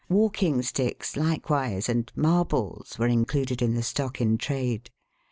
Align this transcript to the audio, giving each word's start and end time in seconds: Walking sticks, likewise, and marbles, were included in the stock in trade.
Walking 0.09 0.63
sticks, 0.63 1.15
likewise, 1.15 1.87
and 1.87 2.11
marbles, 2.15 2.97
were 2.97 3.05
included 3.05 3.61
in 3.61 3.75
the 3.75 3.83
stock 3.83 4.19
in 4.19 4.39
trade. 4.39 4.89